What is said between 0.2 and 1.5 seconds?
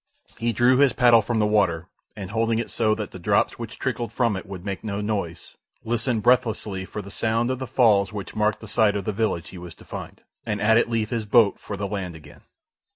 He drew his paddle from the